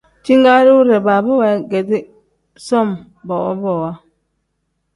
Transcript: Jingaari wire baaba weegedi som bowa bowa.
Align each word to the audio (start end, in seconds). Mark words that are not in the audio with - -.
Jingaari 0.23 0.69
wire 0.77 0.97
baaba 1.05 1.31
weegedi 1.41 1.97
som 2.67 2.87
bowa 3.27 3.51
bowa. 3.61 3.91